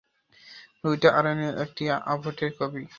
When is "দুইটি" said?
0.81-1.07